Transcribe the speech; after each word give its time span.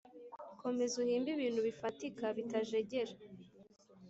“komeza 0.61 0.93
uhimbe 1.03 1.29
ibintu 1.33 1.59
bifatika 1.67 2.23
bitajegera”. 2.37 3.13